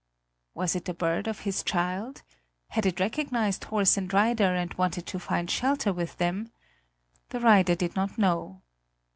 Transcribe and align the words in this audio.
Was 0.55 0.75
it 0.75 0.85
the 0.85 0.95
bird 0.95 1.27
of 1.27 1.41
his 1.41 1.61
child? 1.61 2.23
Had 2.69 2.87
it 2.87 2.99
recognised 2.99 3.65
horse 3.65 3.97
and 3.97 4.11
rider 4.11 4.55
and 4.55 4.73
wanted 4.73 5.05
to 5.05 5.19
find 5.19 5.47
shelter 5.51 5.93
with 5.93 6.17
them? 6.17 6.49
The 7.29 7.39
rider 7.39 7.75
did 7.75 7.95
not 7.95 8.17
know. 8.17 8.63